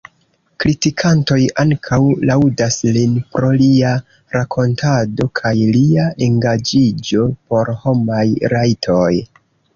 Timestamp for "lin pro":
2.95-3.51